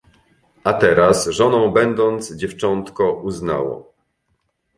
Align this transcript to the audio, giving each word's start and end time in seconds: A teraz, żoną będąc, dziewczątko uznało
A 0.65 0.73
teraz, 0.73 1.25
żoną 1.27 1.71
będąc, 1.71 2.33
dziewczątko 2.35 3.13
uznało 3.13 3.93